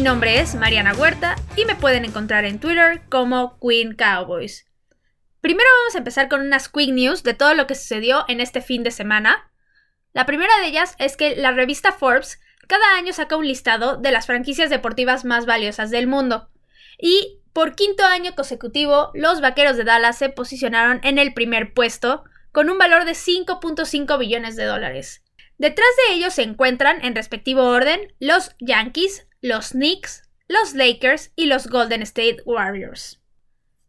[0.00, 4.64] Mi nombre es Mariana Huerta y me pueden encontrar en Twitter como Queen Cowboys.
[5.42, 8.62] Primero vamos a empezar con unas quick news de todo lo que sucedió en este
[8.62, 9.52] fin de semana.
[10.14, 14.10] La primera de ellas es que la revista Forbes cada año saca un listado de
[14.10, 16.48] las franquicias deportivas más valiosas del mundo.
[16.98, 22.24] Y por quinto año consecutivo, los Vaqueros de Dallas se posicionaron en el primer puesto,
[22.52, 25.22] con un valor de 5.5 billones de dólares.
[25.58, 31.46] Detrás de ellos se encuentran, en respectivo orden, los Yankees, los Knicks, los Lakers y
[31.46, 33.22] los Golden State Warriors.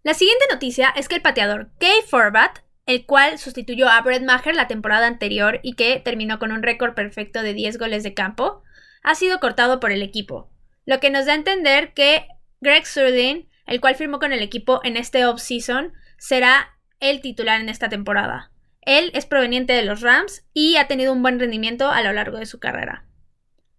[0.02, 4.56] La siguiente noticia es que el pateador Kay Forbat, el cual sustituyó a Brett Maher
[4.56, 8.64] la temporada anterior y que terminó con un récord perfecto de 10 goles de campo,
[9.04, 10.50] ha sido cortado por el equipo,
[10.86, 12.28] lo que nos da a entender que
[12.62, 17.68] Greg Surlin, el cual firmó con el equipo en este off-season, será el titular en
[17.68, 18.52] esta temporada.
[18.84, 22.38] Él es proveniente de los Rams y ha tenido un buen rendimiento a lo largo
[22.38, 23.06] de su carrera.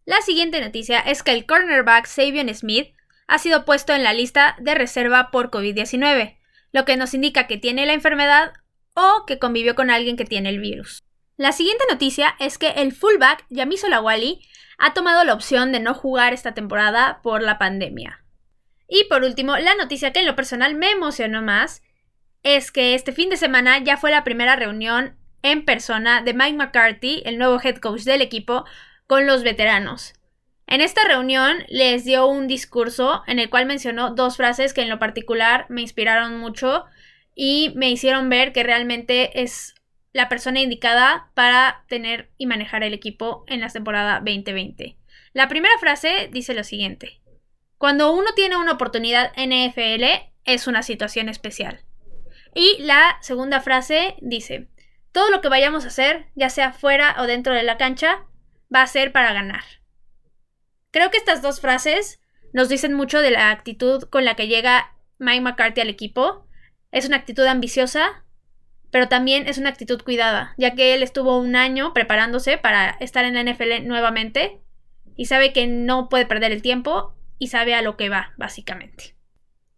[0.05, 2.92] La siguiente noticia es que el cornerback Savion Smith
[3.28, 6.39] ha sido puesto en la lista de reserva por COVID-19,
[6.72, 8.53] lo que nos indica que tiene la enfermedad
[8.94, 11.03] o que convivió con alguien que tiene el virus.
[11.36, 15.94] La siguiente noticia es que el fullback Yamiso Lawali ha tomado la opción de no
[15.94, 18.25] jugar esta temporada por la pandemia.
[18.89, 21.83] Y por último, la noticia que en lo personal me emocionó más
[22.42, 26.56] es que este fin de semana ya fue la primera reunión en persona de Mike
[26.56, 28.64] McCarthy, el nuevo head coach del equipo,
[29.06, 30.14] con los veteranos.
[30.67, 34.89] En esta reunión les dio un discurso en el cual mencionó dos frases que en
[34.89, 36.84] lo particular me inspiraron mucho
[37.34, 39.75] y me hicieron ver que realmente es
[40.12, 44.97] la persona indicada para tener y manejar el equipo en la temporada 2020.
[45.33, 47.20] La primera frase dice lo siguiente.
[47.78, 50.05] Cuando uno tiene una oportunidad NFL
[50.44, 51.81] es una situación especial.
[52.55, 54.69] Y la segunda frase dice,
[55.10, 58.26] todo lo que vayamos a hacer, ya sea fuera o dentro de la cancha,
[58.75, 59.65] va a ser para ganar.
[60.91, 62.21] Creo que estas dos frases
[62.53, 66.47] nos dicen mucho de la actitud con la que llega Mike McCarthy al equipo.
[66.91, 68.25] Es una actitud ambiciosa,
[68.91, 73.25] pero también es una actitud cuidada, ya que él estuvo un año preparándose para estar
[73.25, 74.61] en la NFL nuevamente
[75.16, 79.16] y sabe que no puede perder el tiempo y sabe a lo que va, básicamente.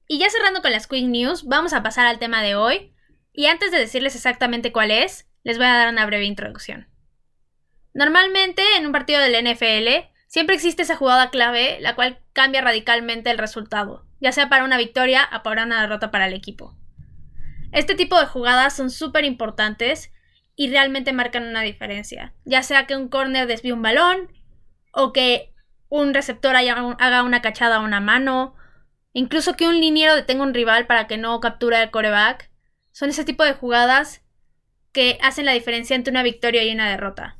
[0.07, 2.93] Y ya cerrando con las Quick News, vamos a pasar al tema de hoy.
[3.33, 6.89] Y antes de decirles exactamente cuál es, les voy a dar una breve introducción.
[7.95, 13.31] Normalmente en un partido del NFL siempre existe esa jugada clave la cual cambia radicalmente
[13.31, 16.77] el resultado, ya sea para una victoria o para una derrota para el equipo.
[17.73, 20.13] Este tipo de jugadas son súper importantes
[20.57, 24.31] y realmente marcan una diferencia, ya sea que un corner desvíe un balón
[24.93, 25.55] o que
[25.89, 28.55] un receptor haga una cachada a una mano
[29.17, 32.51] Incluso que un liniero detenga un rival para que no capture el coreback.
[32.91, 34.23] Son ese tipo de jugadas
[34.93, 37.39] que hacen la diferencia entre una victoria y una derrota.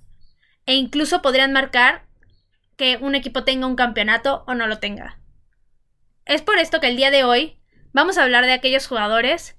[0.67, 2.07] E incluso podrían marcar
[2.77, 5.19] que un equipo tenga un campeonato o no lo tenga.
[6.25, 7.59] Es por esto que el día de hoy
[7.93, 9.57] vamos a hablar de aquellos jugadores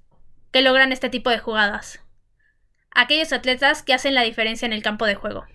[0.51, 2.01] que logran este tipo de jugadas.
[2.91, 5.45] Aquellos atletas que hacen la diferencia en el campo de juego.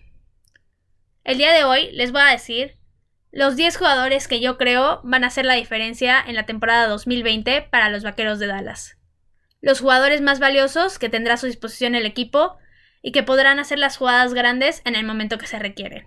[1.24, 2.76] El día de hoy les voy a decir
[3.32, 7.62] los 10 jugadores que yo creo van a hacer la diferencia en la temporada 2020
[7.62, 8.98] para los Vaqueros de Dallas.
[9.60, 12.56] Los jugadores más valiosos que tendrá a su disposición el equipo
[13.02, 16.06] y que podrán hacer las jugadas grandes en el momento que se requiere.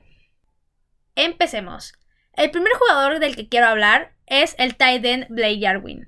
[1.15, 1.93] Empecemos.
[2.33, 6.07] El primer jugador del que quiero hablar es el tight end Blake Jarwin.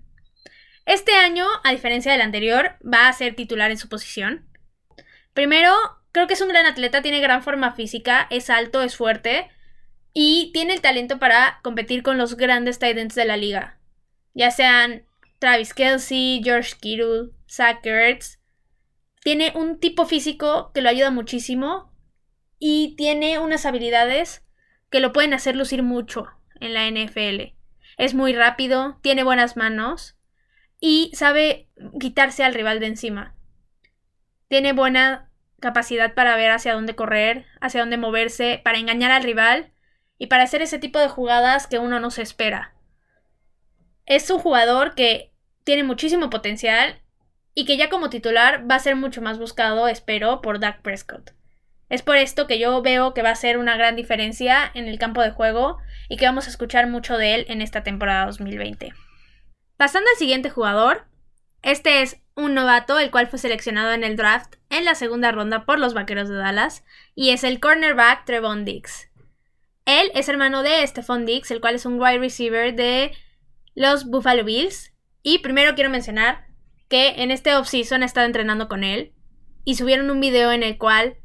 [0.85, 4.47] Este año, a diferencia del anterior, va a ser titular en su posición.
[5.33, 5.73] Primero,
[6.11, 9.49] creo que es un gran atleta, tiene gran forma física, es alto, es fuerte,
[10.13, 13.77] y tiene el talento para competir con los grandes Titans de la liga,
[14.33, 15.03] ya sean
[15.39, 17.81] Travis Kelsey, George Kittle, Zach.
[19.25, 21.91] Tiene un tipo físico que lo ayuda muchísimo
[22.59, 24.45] y tiene unas habilidades
[24.91, 26.27] que lo pueden hacer lucir mucho
[26.59, 27.55] en la NFL.
[27.97, 30.15] Es muy rápido, tiene buenas manos
[30.79, 33.35] y sabe quitarse al rival de encima.
[34.47, 39.73] Tiene buena capacidad para ver hacia dónde correr, hacia dónde moverse, para engañar al rival
[40.19, 42.75] y para hacer ese tipo de jugadas que uno no se espera.
[44.05, 45.33] Es un jugador que
[45.63, 47.01] tiene muchísimo potencial
[47.55, 51.31] y que ya como titular va a ser mucho más buscado, espero, por Dak Prescott.
[51.89, 54.99] Es por esto que yo veo que va a ser una gran diferencia en el
[54.99, 55.77] campo de juego
[56.09, 58.93] y que vamos a escuchar mucho de él en esta temporada 2020.
[59.77, 61.07] Pasando al siguiente jugador,
[61.61, 65.65] este es un novato el cual fue seleccionado en el draft en la segunda ronda
[65.65, 66.83] por los Vaqueros de Dallas
[67.15, 69.09] y es el cornerback Trevon Diggs.
[69.85, 73.13] Él es hermano de Stephon Diggs, el cual es un wide receiver de
[73.75, 74.93] los Buffalo Bills.
[75.21, 76.47] Y primero quiero mencionar
[76.95, 79.13] en este offseason he estado entrenando con él
[79.63, 81.17] y subieron un video en el cual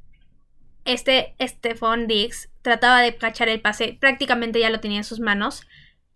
[0.85, 5.67] este Stephon Diggs trataba de cachar el pase, prácticamente ya lo tenía en sus manos,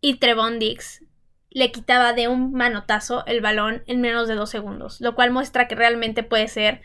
[0.00, 1.02] y Trevon Diggs
[1.50, 5.68] le quitaba de un manotazo el balón en menos de dos segundos, lo cual muestra
[5.68, 6.82] que realmente puede ser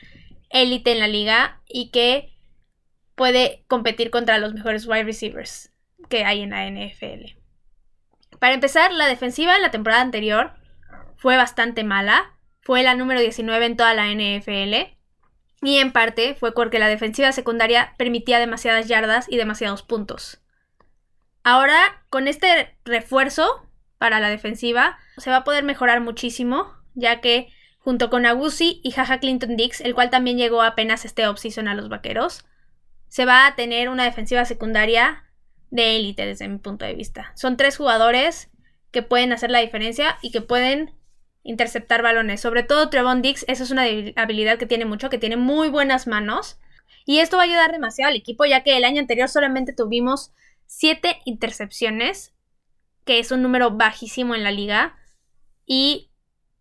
[0.50, 2.36] élite en la liga y que
[3.16, 5.74] puede competir contra los mejores wide receivers
[6.08, 7.36] que hay en la NFL.
[8.40, 10.54] Para empezar, la defensiva en la temporada anterior
[11.18, 12.38] fue bastante mala,
[12.70, 14.94] fue la número 19 en toda la NFL
[15.64, 20.40] y en parte fue porque la defensiva secundaria permitía demasiadas yardas y demasiados puntos.
[21.44, 23.68] Ahora, con este refuerzo
[23.98, 27.48] para la defensiva, se va a poder mejorar muchísimo, ya que
[27.80, 31.74] junto con Agusi y Jaja Clinton Dix, el cual también llegó apenas este offseason a
[31.74, 32.46] los vaqueros,
[33.08, 35.24] se va a tener una defensiva secundaria
[35.72, 37.32] de élite desde mi punto de vista.
[37.34, 38.52] Son tres jugadores
[38.92, 40.99] que pueden hacer la diferencia y que pueden
[41.44, 42.42] interceptar balones.
[42.42, 43.84] Sobre todo Trevon Dix, esa es una
[44.16, 46.60] habilidad que tiene mucho, que tiene muy buenas manos.
[47.06, 50.32] Y esto va a ayudar demasiado al equipo, ya que el año anterior solamente tuvimos
[50.66, 52.34] siete intercepciones,
[53.06, 54.98] que es un número bajísimo en la liga.
[55.66, 56.10] Y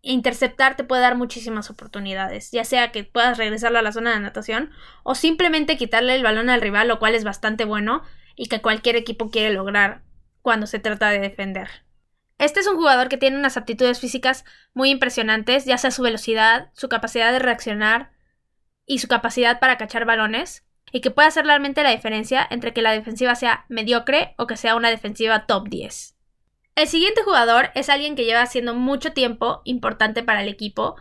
[0.01, 4.17] interceptar te puede dar muchísimas oportunidades, ya sea que puedas regresarlo a la zona de
[4.17, 4.71] anotación
[5.03, 8.03] o simplemente quitarle el balón al rival, lo cual es bastante bueno
[8.35, 10.01] y que cualquier equipo quiere lograr
[10.41, 11.69] cuando se trata de defender.
[12.39, 16.71] Este es un jugador que tiene unas aptitudes físicas muy impresionantes, ya sea su velocidad,
[16.73, 18.11] su capacidad de reaccionar
[18.85, 22.81] y su capacidad para cachar balones, y que puede hacer realmente la diferencia entre que
[22.81, 26.15] la defensiva sea mediocre o que sea una defensiva top 10.
[26.75, 30.95] El siguiente jugador es alguien que lleva siendo mucho tiempo importante para el equipo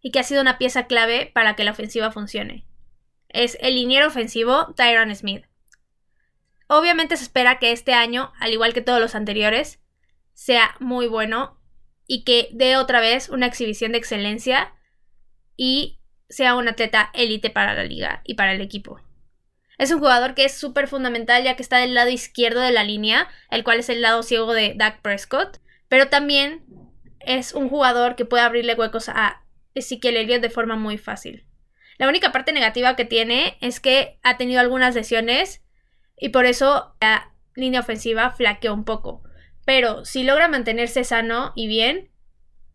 [0.00, 2.66] y que ha sido una pieza clave para que la ofensiva funcione.
[3.28, 5.44] Es el liniero ofensivo Tyron Smith.
[6.68, 9.80] Obviamente se espera que este año, al igual que todos los anteriores,
[10.34, 11.58] sea muy bueno
[12.06, 14.74] y que dé otra vez una exhibición de excelencia
[15.56, 19.00] y sea un atleta élite para la liga y para el equipo.
[19.78, 22.84] Es un jugador que es súper fundamental ya que está del lado izquierdo de la
[22.84, 26.64] línea, el cual es el lado ciego de Dak Prescott, pero también
[27.20, 29.44] es un jugador que puede abrirle huecos a
[29.74, 31.46] Ezekiel Elliott de forma muy fácil.
[31.98, 35.62] La única parte negativa que tiene es que ha tenido algunas lesiones
[36.16, 39.22] y por eso la línea ofensiva flaqueó un poco.
[39.64, 42.10] Pero si logra mantenerse sano y bien,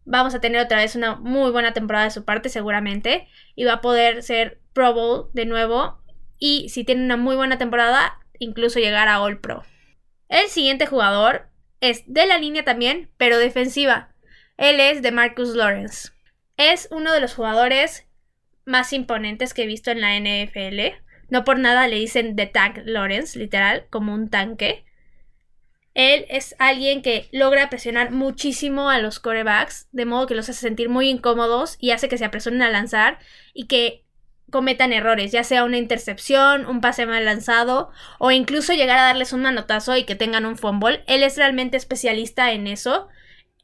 [0.05, 3.73] vamos a tener otra vez una muy buena temporada de su parte seguramente y va
[3.73, 6.01] a poder ser Pro Bowl de nuevo
[6.39, 9.63] y si tiene una muy buena temporada, incluso llegar a All Pro.
[10.29, 11.49] El siguiente jugador
[11.81, 14.13] es de la línea también, pero defensiva.
[14.57, 16.11] Él es de Marcus Lawrence.
[16.57, 18.07] Es uno de los jugadores
[18.65, 20.97] más imponentes que he visto en la NFL.
[21.29, 24.85] No por nada le dicen The Tank Lawrence, literal, como un tanque.
[25.99, 30.61] Él es alguien que logra presionar muchísimo a los corebacks, de modo que los hace
[30.61, 33.19] sentir muy incómodos y hace que se apresuren a lanzar
[33.53, 34.05] y que
[34.49, 39.33] cometan errores, ya sea una intercepción, un pase mal lanzado o incluso llegar a darles
[39.33, 41.03] un manotazo y que tengan un fumble.
[41.05, 43.09] Él es realmente especialista en eso,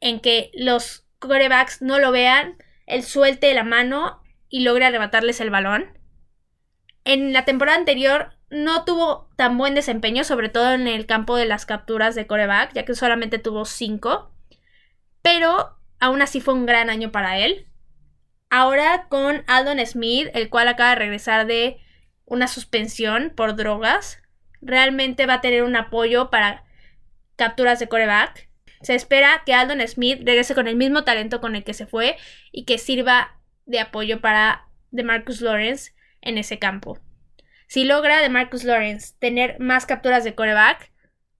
[0.02, 5.48] en que los corebacks no lo vean, él suelte la mano y logre arrebatarles el
[5.48, 5.86] balón.
[7.06, 11.46] En la temporada anterior no tuvo tan buen desempeño, sobre todo en el campo de
[11.46, 14.32] las capturas de coreback, ya que solamente tuvo 5.
[15.22, 17.66] Pero aún así fue un gran año para él.
[18.48, 21.80] Ahora con Aldon Smith, el cual acaba de regresar de
[22.24, 24.22] una suspensión por drogas,
[24.60, 26.64] realmente va a tener un apoyo para
[27.34, 28.48] capturas de coreback.
[28.82, 32.16] Se espera que Aldon Smith regrese con el mismo talento con el que se fue
[32.52, 37.00] y que sirva de apoyo para DeMarcus Lawrence en ese campo.
[37.66, 40.92] Si logra de Marcus Lawrence tener más capturas de coreback,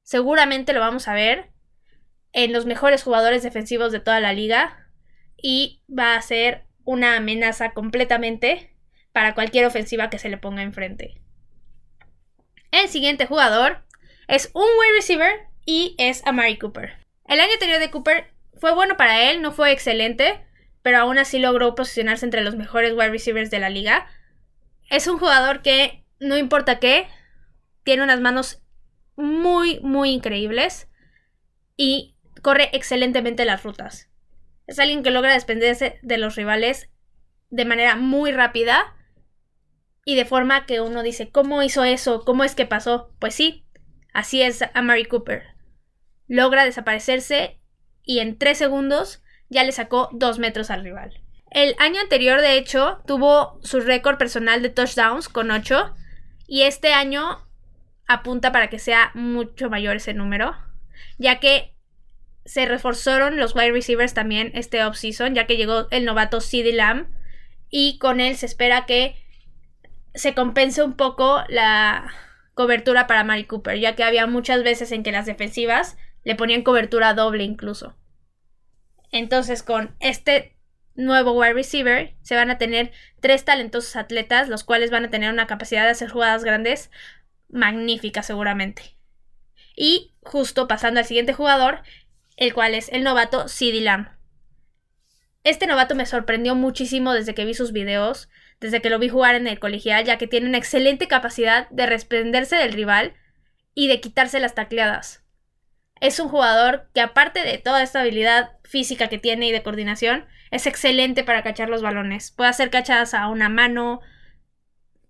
[0.03, 1.51] seguramente lo vamos a ver
[2.33, 4.89] en los mejores jugadores defensivos de toda la liga
[5.37, 8.77] y va a ser una amenaza completamente
[9.13, 11.21] para cualquier ofensiva que se le ponga enfrente.
[12.71, 13.85] El siguiente jugador
[14.29, 16.95] es un wide receiver y es Amari Cooper.
[17.27, 20.45] El año anterior de Cooper fue bueno para él, no fue excelente,
[20.83, 24.07] pero aún así logró posicionarse entre los mejores wide receivers de la liga.
[24.91, 27.09] Es un jugador que no importa qué,
[27.85, 28.63] tiene unas manos
[29.17, 30.89] muy, muy increíbles
[31.77, 34.11] y corre excelentemente las rutas.
[34.67, 36.91] Es alguien que logra desprenderse de los rivales
[37.51, 38.97] de manera muy rápida
[40.05, 42.25] y de forma que uno dice, ¿cómo hizo eso?
[42.25, 43.13] ¿Cómo es que pasó?
[43.19, 43.67] Pues sí,
[44.13, 45.45] así es a Mary Cooper.
[46.29, 47.61] Logra desaparecerse
[48.03, 51.21] y en tres segundos ya le sacó dos metros al rival.
[51.51, 55.95] El año anterior, de hecho, tuvo su récord personal de touchdowns con 8
[56.47, 57.47] y este año
[58.07, 60.57] apunta para que sea mucho mayor ese número,
[61.19, 61.75] ya que
[62.45, 67.09] se reforzaron los wide receivers también este offseason, ya que llegó el novato CD Lamb
[67.69, 69.17] y con él se espera que
[70.15, 72.13] se compense un poco la
[72.55, 76.63] cobertura para Mari Cooper, ya que había muchas veces en que las defensivas le ponían
[76.63, 77.97] cobertura doble incluso.
[79.13, 80.56] Entonces, con este
[80.97, 85.33] nuevo wide receiver se van a tener tres talentosos atletas, los cuales van a tener
[85.33, 86.91] una capacidad de hacer jugadas grandes
[87.49, 88.97] magnífica seguramente.
[89.77, 91.83] Y justo pasando al siguiente jugador,
[92.37, 94.07] el cual es el novato CD.
[95.45, 99.35] Este novato me sorprendió muchísimo desde que vi sus videos, desde que lo vi jugar
[99.35, 103.15] en el colegial, ya que tiene una excelente capacidad de desprenderse del rival
[103.75, 105.23] y de quitarse las tacleadas.
[106.01, 110.27] Es un jugador que aparte de toda esta habilidad física que tiene y de coordinación,
[110.51, 112.31] es excelente para cachar los balones.
[112.31, 114.01] Puede hacer cachadas a una mano,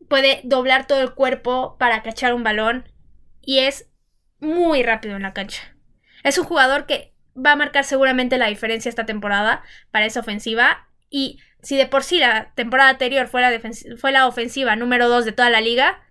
[0.09, 2.89] puede doblar todo el cuerpo para cachar un balón
[3.41, 3.91] y es
[4.39, 5.75] muy rápido en la cancha.
[6.23, 10.89] Es un jugador que va a marcar seguramente la diferencia esta temporada para esa ofensiva
[11.11, 13.51] y si de por sí la temporada anterior fue la,
[13.99, 16.03] fue la ofensiva número 2 de toda la liga,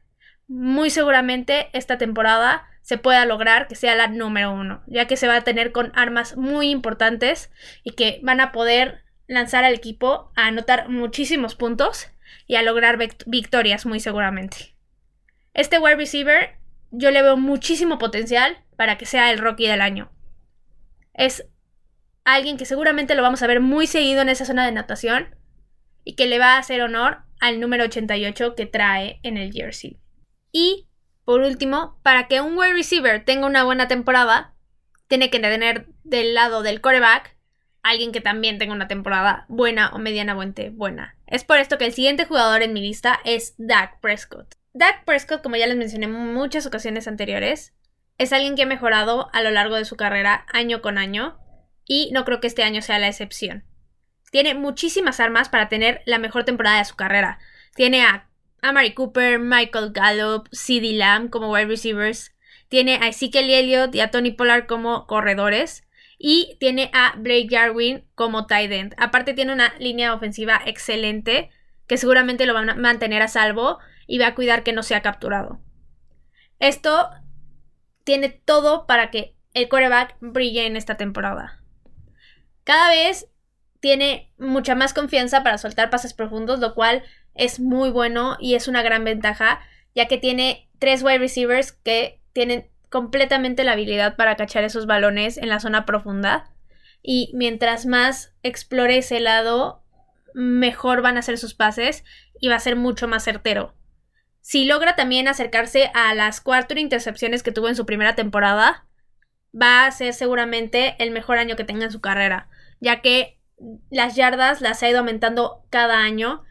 [0.48, 5.28] muy seguramente esta temporada se pueda lograr que sea la número 1, ya que se
[5.28, 7.52] va a tener con armas muy importantes
[7.84, 12.08] y que van a poder lanzar al equipo a anotar muchísimos puntos
[12.48, 14.76] y a lograr victorias muy seguramente.
[15.54, 16.58] Este wide receiver
[16.92, 20.12] yo le veo muchísimo potencial para que sea el Rocky del año.
[21.14, 21.48] Es
[22.24, 25.36] alguien que seguramente lo vamos a ver muy seguido en esa zona de natación
[26.04, 30.00] y que le va a hacer honor al número 88 que trae en el jersey.
[30.52, 30.88] Y,
[31.24, 34.54] por último, para que un wide receiver tenga una buena temporada,
[35.08, 37.35] tiene que tener del lado del coreback
[37.86, 41.16] alguien que también tenga una temporada buena o medianamente buena.
[41.28, 44.56] Es por esto que el siguiente jugador en mi lista es Dak Prescott.
[44.74, 47.74] Dak Prescott, como ya les mencioné en muchas ocasiones anteriores,
[48.18, 51.38] es alguien que ha mejorado a lo largo de su carrera año con año
[51.86, 53.64] y no creo que este año sea la excepción.
[54.32, 57.40] Tiene muchísimas armas para tener la mejor temporada de su carrera.
[57.76, 58.28] Tiene a,
[58.64, 62.34] Mary Cooper, Michael Gallup, CeeDee Lamb como wide receivers.
[62.68, 65.84] Tiene a Ezekiel Elliott y a Tony Pollard como corredores.
[66.18, 68.96] Y tiene a Blake Jarwin como tight end.
[68.98, 71.50] Aparte tiene una línea ofensiva excelente
[71.88, 75.02] que seguramente lo va a mantener a salvo y va a cuidar que no sea
[75.02, 75.60] capturado.
[76.60, 77.10] Esto
[78.04, 81.62] tiene todo para que el quarterback brille en esta temporada.
[82.64, 83.28] Cada vez
[83.80, 87.04] tiene mucha más confianza para soltar pases profundos, lo cual
[87.36, 89.60] es muy bueno y es una gran ventaja,
[89.94, 95.36] ya que tiene tres wide receivers que tienen completamente la habilidad para cachar esos balones
[95.36, 96.50] en la zona profunda.
[97.02, 99.84] Y mientras más explore ese lado,
[100.34, 102.06] mejor van a ser sus pases
[102.40, 103.76] y va a ser mucho más certero.
[104.40, 108.88] Si logra también acercarse a las cuatro intercepciones que tuvo en su primera temporada,
[109.54, 112.48] va a ser seguramente el mejor año que tenga en su carrera,
[112.80, 113.42] ya que
[113.90, 116.44] las yardas las ha ido aumentando cada año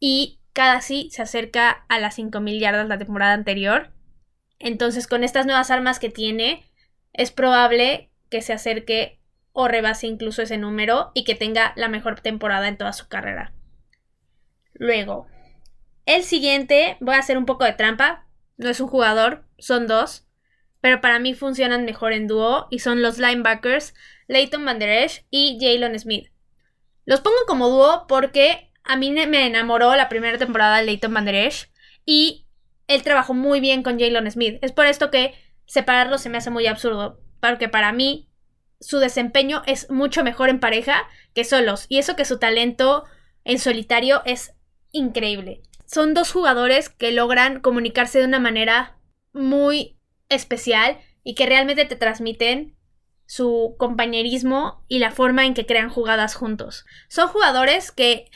[0.00, 3.92] y casi se acerca a las 5.000 yardas la temporada anterior
[4.62, 6.64] entonces, con estas nuevas armas que tiene,
[7.12, 9.20] es probable que se acerque
[9.52, 13.52] o rebase incluso ese número y que tenga la mejor temporada en toda su carrera.
[14.72, 15.26] Luego,
[16.06, 18.26] el siguiente, voy a hacer un poco de trampa.
[18.56, 20.26] No es un jugador, son dos.
[20.80, 23.94] Pero para mí funcionan mejor en dúo y son los linebackers
[24.26, 26.30] Leighton Van Der y Jalen Smith.
[27.04, 31.24] Los pongo como dúo porque a mí me enamoró la primera temporada de Leighton Van
[31.24, 31.52] Der
[32.04, 32.41] y
[32.94, 34.58] él trabajó muy bien con Jalen Smith.
[34.62, 35.34] Es por esto que
[35.66, 38.28] separarlo se me hace muy absurdo, porque para mí
[38.80, 43.04] su desempeño es mucho mejor en pareja que solos, y eso que su talento
[43.44, 44.54] en solitario es
[44.90, 45.62] increíble.
[45.86, 48.98] Son dos jugadores que logran comunicarse de una manera
[49.32, 52.76] muy especial y que realmente te transmiten
[53.26, 56.84] su compañerismo y la forma en que crean jugadas juntos.
[57.08, 58.30] Son jugadores que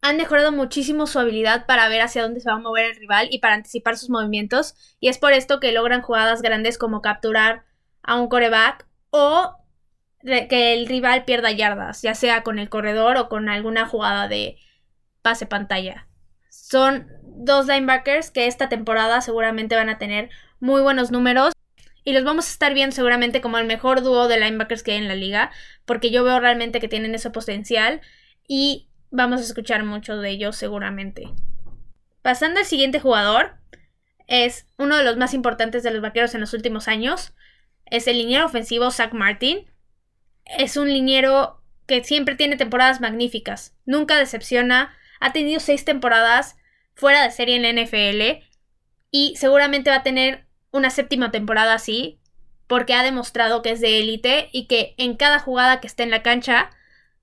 [0.00, 3.28] han mejorado muchísimo su habilidad para ver hacia dónde se va a mover el rival
[3.30, 4.74] y para anticipar sus movimientos.
[5.00, 7.64] Y es por esto que logran jugadas grandes como capturar
[8.02, 9.56] a un coreback o
[10.22, 14.58] que el rival pierda yardas, ya sea con el corredor o con alguna jugada de
[15.22, 16.08] pase pantalla.
[16.48, 21.52] Son dos linebackers que esta temporada seguramente van a tener muy buenos números
[22.04, 24.98] y los vamos a estar viendo seguramente como el mejor dúo de linebackers que hay
[24.98, 25.50] en la liga,
[25.84, 28.00] porque yo veo realmente que tienen ese potencial
[28.46, 31.28] y vamos a escuchar mucho de ellos seguramente.
[32.22, 33.58] Pasando al siguiente jugador,
[34.26, 37.32] es uno de los más importantes de los vaqueros en los últimos años.
[37.86, 39.66] Es el liniero ofensivo Zach Martin.
[40.44, 43.74] Es un liniero que siempre tiene temporadas magníficas.
[43.86, 44.94] Nunca decepciona.
[45.20, 46.56] Ha tenido seis temporadas
[46.94, 48.44] fuera de serie en la NFL.
[49.10, 52.20] Y seguramente va a tener una séptima temporada así.
[52.66, 56.10] Porque ha demostrado que es de élite y que en cada jugada que esté en
[56.10, 56.68] la cancha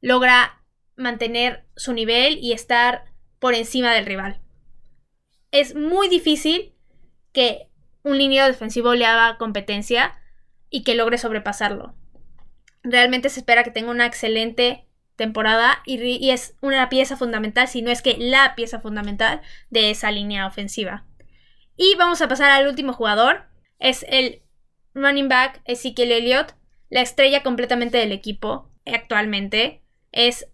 [0.01, 0.63] logra
[0.95, 3.05] mantener su nivel y estar
[3.39, 4.41] por encima del rival.
[5.51, 6.73] es muy difícil
[7.31, 7.69] que
[8.03, 10.19] un línea defensivo le haga competencia
[10.69, 11.95] y que logre sobrepasarlo.
[12.83, 14.85] Realmente se espera que tenga una excelente
[15.15, 20.11] temporada y, es una pieza fundamental, si no es que la pieza fundamental de esa
[20.11, 21.05] línea ofensiva.
[21.77, 23.47] Y vamos a pasar al último jugador.
[23.79, 24.41] Es el
[24.93, 26.53] running back Ezekiel Elliott,
[26.89, 29.81] la estrella completamente del equipo actualmente.
[30.11, 30.47] Es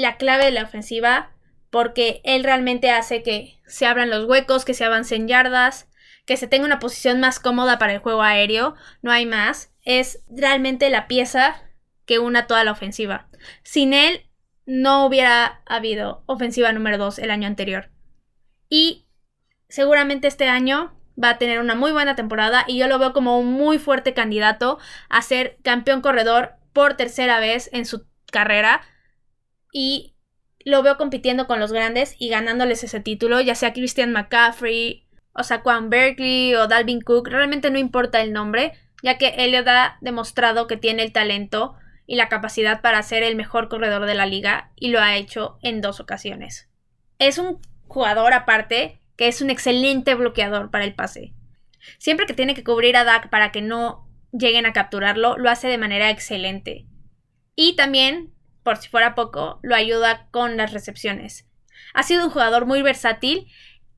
[0.00, 1.30] la clave de la ofensiva
[1.70, 5.88] porque él realmente hace que se abran los huecos, que se avancen yardas,
[6.26, 9.72] que se tenga una posición más cómoda para el juego aéreo, no hay más.
[9.82, 11.62] Es realmente la pieza
[12.06, 13.28] que una toda la ofensiva.
[13.62, 14.26] Sin él
[14.66, 17.90] no hubiera habido ofensiva número 2 el año anterior.
[18.68, 19.06] Y
[19.68, 23.38] seguramente este año va a tener una muy buena temporada y yo lo veo como
[23.38, 24.78] un muy fuerte candidato
[25.08, 28.82] a ser campeón corredor por tercera vez en su carrera
[29.72, 30.14] y
[30.64, 35.42] lo veo compitiendo con los grandes y ganándoles ese título, ya sea Christian McCaffrey, o
[35.42, 38.72] Saquon Berkeley o Dalvin Cook, realmente no importa el nombre,
[39.02, 41.74] ya que Elliot ha demostrado que tiene el talento
[42.06, 45.58] y la capacidad para ser el mejor corredor de la liga y lo ha hecho
[45.62, 46.68] en dos ocasiones.
[47.18, 51.34] Es un jugador aparte que es un excelente bloqueador para el pase.
[51.98, 55.68] Siempre que tiene que cubrir a Dak para que no lleguen a capturarlo, lo hace
[55.68, 56.86] de manera excelente.
[57.54, 58.32] Y también,
[58.70, 61.44] por si fuera poco, lo ayuda con las recepciones.
[61.92, 63.48] Ha sido un jugador muy versátil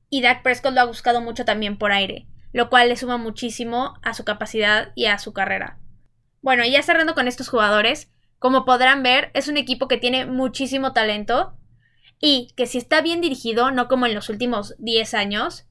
[0.09, 3.93] y Dak Prescott lo ha buscado mucho también por aire, lo cual le suma muchísimo
[4.01, 5.77] a su capacidad y a su carrera.
[6.41, 10.91] Bueno, ya cerrando con estos jugadores, como podrán ver, es un equipo que tiene muchísimo
[10.91, 11.55] talento
[12.19, 15.67] y que si está bien dirigido, no como en los últimos 10 años,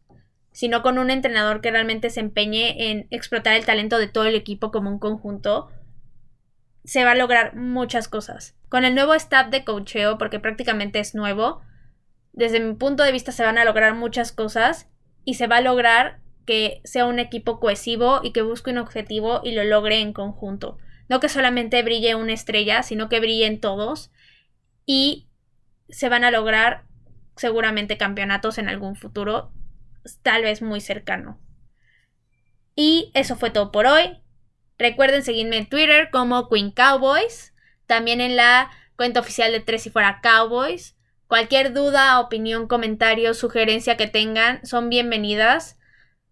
[0.52, 4.36] sino con un entrenador que realmente se empeñe en explotar el talento de todo el
[4.36, 5.70] equipo como un conjunto,
[6.84, 8.54] se va a lograr muchas cosas.
[8.72, 11.60] Con el nuevo staff de coacheo, porque prácticamente es nuevo,
[12.32, 14.88] desde mi punto de vista se van a lograr muchas cosas
[15.26, 19.42] y se va a lograr que sea un equipo cohesivo y que busque un objetivo
[19.44, 20.78] y lo logre en conjunto.
[21.10, 24.10] No que solamente brille una estrella, sino que brillen todos
[24.86, 25.28] y
[25.90, 26.86] se van a lograr
[27.36, 29.52] seguramente campeonatos en algún futuro,
[30.22, 31.38] tal vez muy cercano.
[32.74, 34.22] Y eso fue todo por hoy.
[34.78, 37.51] Recuerden seguirme en Twitter como Queen Cowboys,
[37.92, 40.96] también en la cuenta oficial de Tres y Fuera Cowboys.
[41.26, 45.78] Cualquier duda, opinión, comentario, sugerencia que tengan son bienvenidas.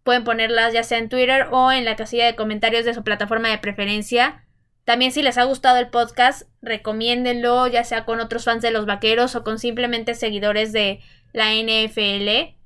[0.03, 3.51] Pueden ponerlas ya sea en Twitter o en la casilla de comentarios de su plataforma
[3.51, 4.47] de preferencia.
[4.87, 8.87] También si les ha gustado el podcast, recomiéndenlo ya sea con otros fans de los
[8.87, 11.01] vaqueros o con simplemente seguidores de
[11.35, 12.57] la NFL.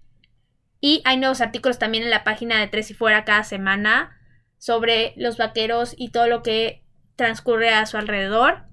[0.80, 4.20] Y hay nuevos artículos también en la página de Tres y Fuera cada semana
[4.56, 6.84] sobre los vaqueros y todo lo que
[7.16, 8.72] transcurre a su alrededor.